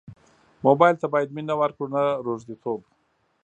موبایل 0.65 0.95
ته 1.01 1.07
باید 1.13 1.33
مینه 1.35 1.55
ورکړو 1.57 1.87
نه 1.95 2.03
روږديتوب. 2.25 2.79